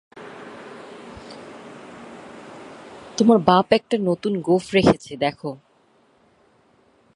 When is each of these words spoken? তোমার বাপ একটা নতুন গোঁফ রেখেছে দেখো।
তোমার 3.17 3.37
বাপ 3.39 3.67
একটা 3.71 3.95
নতুন 4.01 4.33
গোঁফ 4.41 4.65
রেখেছে 4.73 5.11
দেখো। 5.17 5.51